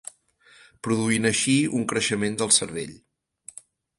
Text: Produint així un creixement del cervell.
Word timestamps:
Produint 0.87 1.29
així 1.29 1.53
un 1.81 1.85
creixement 1.93 2.39
del 2.41 2.53
cervell. 2.57 2.97